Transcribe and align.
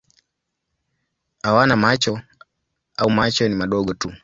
Hawana 1.43 1.75
macho 1.75 2.21
au 2.97 3.09
macho 3.09 3.47
ni 3.49 3.55
madogo 3.55 3.93
tu. 3.93 4.13